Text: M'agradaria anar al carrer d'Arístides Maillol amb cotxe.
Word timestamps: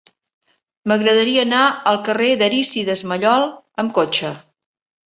M'agradaria 0.91 1.43
anar 1.47 1.61
al 1.93 2.01
carrer 2.09 2.33
d'Arístides 2.41 3.07
Maillol 3.13 3.49
amb 3.85 3.99
cotxe. 4.01 4.35